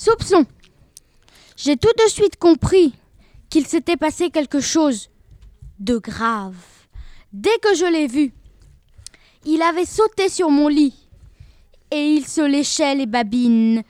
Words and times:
Soupçon. 0.00 0.46
J'ai 1.56 1.76
tout 1.76 1.92
de 1.98 2.08
suite 2.08 2.36
compris 2.36 2.94
qu'il 3.50 3.66
s'était 3.66 3.96
passé 3.96 4.30
quelque 4.30 4.60
chose 4.60 5.10
de 5.80 5.98
grave. 5.98 6.54
Dès 7.32 7.58
que 7.60 7.74
je 7.74 7.84
l'ai 7.84 8.06
vu, 8.06 8.32
il 9.44 9.60
avait 9.60 9.84
sauté 9.84 10.28
sur 10.28 10.50
mon 10.50 10.68
lit 10.68 10.94
et 11.90 12.12
il 12.12 12.28
se 12.28 12.42
léchait 12.42 12.94
les 12.94 13.06
babines 13.06 13.82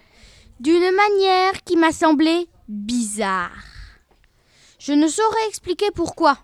d'une 0.61 0.91
manière 0.97 1.63
qui 1.63 1.77
m'a 1.77 1.93
semblé 1.93 2.49
bizarre. 2.69 3.67
Je 4.79 4.95
ne 4.95 5.09
saurais 5.09 5.49
expliquer 5.49 5.91
pourquoi, 5.95 6.39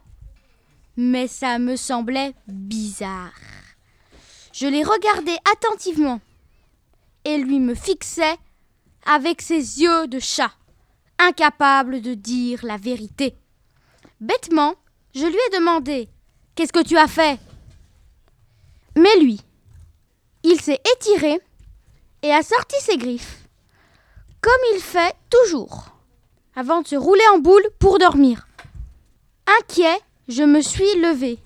mais 0.99 1.27
ça 1.27 1.59
me 1.59 1.77
semblait 1.77 2.35
bizarre. 2.49 3.33
Je 4.53 4.67
l'ai 4.67 4.85
regardé 4.85 5.35
attentivement 5.55 6.21
et 7.25 7.39
lui 7.39 7.61
me 7.61 7.75
fixait 7.75 8.37
avec 9.07 9.43
ses 9.43 9.81
yeux 9.81 10.07
de 10.07 10.19
chat, 10.19 10.53
incapable 11.19 12.01
de 12.01 12.15
dire 12.15 12.65
la 12.65 12.77
vérité. 12.77 13.35
Bêtement, 14.21 14.75
je 15.15 15.27
lui 15.27 15.39
ai 15.49 15.59
demandé 15.59 16.09
Qu'est-ce 16.55 16.73
que 16.73 16.85
tu 16.85 16.97
as 16.97 17.09
fait? 17.09 17.41
Mais 18.97 19.17
lui, 19.19 19.41
il 20.45 20.61
s'est 20.61 20.81
étiré 20.97 21.41
et 22.23 22.33
a 22.33 22.43
sorti 22.43 22.77
ses 22.81 22.97
griffes, 22.97 23.49
comme 24.41 24.53
il 24.75 24.81
fait 24.81 25.15
toujours, 25.31 25.89
avant 26.55 26.83
de 26.83 26.87
se 26.87 26.97
rouler 26.97 27.25
en 27.33 27.39
boule 27.39 27.67
pour 27.81 27.99
dormir. 27.99 28.47
Inquiet, 29.59 29.99
je 30.29 30.45
me 30.45 30.61
suis 30.61 30.95
levé 31.01 31.39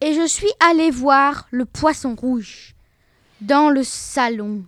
et 0.00 0.14
je 0.14 0.26
suis 0.26 0.52
allé 0.60 0.90
voir 0.90 1.46
le 1.50 1.64
poisson 1.64 2.14
rouge 2.14 2.74
dans 3.40 3.68
le 3.68 3.84
salon. 3.84 4.64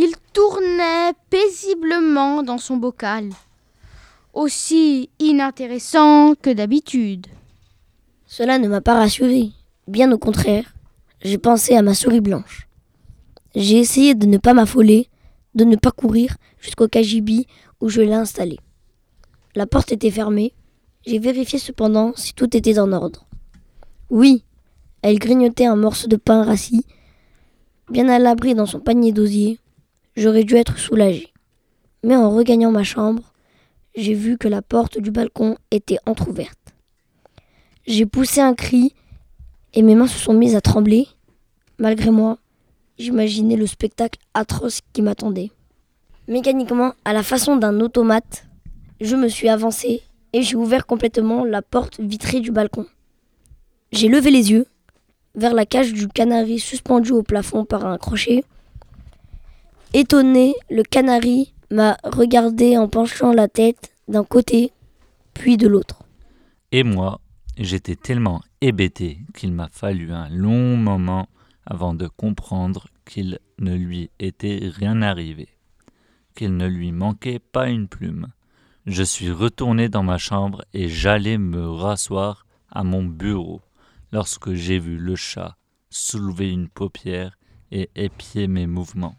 Il 0.00 0.12
tournait 0.32 1.12
paisiblement 1.28 2.44
dans 2.44 2.58
son 2.58 2.76
bocal, 2.76 3.30
aussi 4.32 5.10
inintéressant 5.18 6.36
que 6.40 6.50
d'habitude. 6.50 7.26
Cela 8.24 8.60
ne 8.60 8.68
m'a 8.68 8.80
pas 8.80 8.94
rassuré, 8.94 9.50
bien 9.88 10.12
au 10.12 10.18
contraire. 10.18 10.72
J'ai 11.20 11.36
pensé 11.36 11.74
à 11.74 11.82
ma 11.82 11.94
souris 11.94 12.20
blanche. 12.20 12.68
J'ai 13.56 13.78
essayé 13.78 14.14
de 14.14 14.26
ne 14.26 14.38
pas 14.38 14.54
m'affoler, 14.54 15.08
de 15.56 15.64
ne 15.64 15.74
pas 15.74 15.90
courir 15.90 16.36
jusqu'au 16.60 16.86
cagibi 16.86 17.48
où 17.80 17.88
je 17.88 18.00
l'ai 18.00 18.14
installé. 18.14 18.60
La 19.56 19.66
porte 19.66 19.90
était 19.90 20.12
fermée. 20.12 20.54
J'ai 21.08 21.18
vérifié 21.18 21.58
cependant 21.58 22.12
si 22.14 22.34
tout 22.34 22.56
était 22.56 22.78
en 22.78 22.92
ordre. 22.92 23.26
Oui, 24.10 24.44
elle 25.02 25.18
grignotait 25.18 25.66
un 25.66 25.74
morceau 25.74 26.06
de 26.06 26.14
pain 26.14 26.44
rassis, 26.44 26.86
bien 27.90 28.08
à 28.08 28.20
l'abri 28.20 28.54
dans 28.54 28.66
son 28.66 28.78
panier 28.78 29.10
d'osier, 29.10 29.58
j'aurais 30.18 30.44
dû 30.44 30.56
être 30.56 30.78
soulagé. 30.78 31.32
Mais 32.02 32.16
en 32.16 32.30
regagnant 32.30 32.72
ma 32.72 32.82
chambre, 32.82 33.32
j'ai 33.96 34.14
vu 34.14 34.36
que 34.36 34.48
la 34.48 34.62
porte 34.62 34.98
du 34.98 35.10
balcon 35.10 35.56
était 35.70 35.98
entr'ouverte. 36.06 36.74
J'ai 37.86 38.04
poussé 38.04 38.40
un 38.40 38.54
cri 38.54 38.94
et 39.74 39.82
mes 39.82 39.94
mains 39.94 40.08
se 40.08 40.18
sont 40.18 40.34
mises 40.34 40.56
à 40.56 40.60
trembler. 40.60 41.06
Malgré 41.78 42.10
moi, 42.10 42.38
j'imaginais 42.98 43.56
le 43.56 43.66
spectacle 43.66 44.18
atroce 44.34 44.80
qui 44.92 45.02
m'attendait. 45.02 45.50
Mécaniquement, 46.26 46.94
à 47.04 47.12
la 47.12 47.22
façon 47.22 47.56
d'un 47.56 47.80
automate, 47.80 48.46
je 49.00 49.14
me 49.14 49.28
suis 49.28 49.48
avancé 49.48 50.02
et 50.32 50.42
j'ai 50.42 50.56
ouvert 50.56 50.84
complètement 50.84 51.44
la 51.44 51.62
porte 51.62 52.00
vitrée 52.00 52.40
du 52.40 52.50
balcon. 52.50 52.86
J'ai 53.92 54.08
levé 54.08 54.30
les 54.30 54.50
yeux 54.50 54.66
vers 55.36 55.54
la 55.54 55.64
cage 55.64 55.92
du 55.92 56.08
canari 56.08 56.58
suspendu 56.58 57.12
au 57.12 57.22
plafond 57.22 57.64
par 57.64 57.86
un 57.86 57.96
crochet 57.98 58.44
Étonné, 59.94 60.54
le 60.68 60.82
canari 60.82 61.54
m'a 61.70 61.96
regardé 62.04 62.76
en 62.76 62.88
penchant 62.88 63.32
la 63.32 63.48
tête 63.48 63.94
d'un 64.06 64.22
côté, 64.22 64.72
puis 65.32 65.56
de 65.56 65.66
l'autre. 65.66 66.02
Et 66.72 66.82
moi, 66.82 67.20
j'étais 67.56 67.96
tellement 67.96 68.42
hébété 68.60 69.20
qu'il 69.34 69.52
m'a 69.52 69.68
fallu 69.68 70.12
un 70.12 70.28
long 70.28 70.76
moment 70.76 71.26
avant 71.64 71.94
de 71.94 72.06
comprendre 72.06 72.88
qu'il 73.06 73.38
ne 73.58 73.74
lui 73.74 74.10
était 74.18 74.60
rien 74.62 75.00
arrivé, 75.00 75.48
qu'il 76.34 76.58
ne 76.58 76.66
lui 76.66 76.92
manquait 76.92 77.38
pas 77.38 77.70
une 77.70 77.88
plume. 77.88 78.28
Je 78.84 79.02
suis 79.02 79.30
retourné 79.30 79.88
dans 79.88 80.02
ma 80.02 80.18
chambre 80.18 80.66
et 80.74 80.88
j'allais 80.88 81.38
me 81.38 81.66
rasseoir 81.66 82.44
à 82.70 82.84
mon 82.84 83.04
bureau 83.04 83.62
lorsque 84.12 84.52
j'ai 84.52 84.78
vu 84.78 84.98
le 84.98 85.16
chat 85.16 85.56
soulever 85.88 86.50
une 86.50 86.68
paupière 86.68 87.38
et 87.70 87.88
épier 87.94 88.48
mes 88.48 88.66
mouvements 88.66 89.16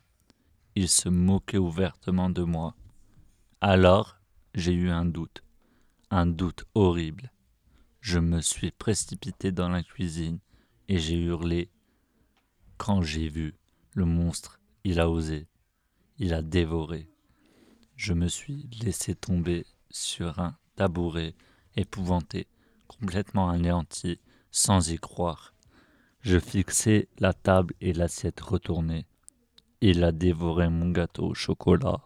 il 0.76 0.90
se 0.90 1.10
moquait 1.10 1.58
ouvertement 1.58 2.30
de 2.30 2.44
moi. 2.44 2.76
Alors 3.62 4.20
j'ai 4.56 4.74
eu 4.74 4.90
un 4.90 5.06
doute, 5.06 5.44
un 6.10 6.26
doute 6.26 6.66
horrible. 6.74 7.32
Je 8.02 8.20
me 8.20 8.42
suis 8.42 8.72
précipité 8.72 9.52
dans 9.52 9.70
la 9.70 9.84
cuisine 9.84 10.40
et 10.88 11.00
j'ai 11.00 11.18
hurlé. 11.22 11.70
Quand 12.78 13.02
j'ai 13.02 13.30
vu 13.30 13.56
le 13.94 14.06
monstre, 14.06 14.60
il 14.84 15.00
a 15.00 15.10
osé, 15.10 15.48
il 16.18 16.34
a 16.34 16.42
dévoré. 16.42 17.10
Je 17.96 18.14
me 18.14 18.28
suis 18.28 18.70
laissé 18.82 19.16
tomber 19.16 19.66
sur 19.90 20.40
un 20.40 20.56
tabouret, 20.76 21.36
épouvanté, 21.76 22.48
complètement 22.88 23.50
anéanti, 23.50 24.20
sans 24.52 24.90
y 24.90 24.98
croire. 24.98 25.54
Je 26.22 26.40
fixai 26.40 27.08
la 27.20 27.34
table 27.34 27.74
et 27.82 27.94
l'assiette 27.94 28.40
retournée. 28.40 29.06
Il 29.82 30.04
a 30.04 30.12
dévoré 30.12 30.68
mon 30.68 30.90
gâteau 30.90 31.28
au 31.28 31.34
chocolat. 31.34 32.02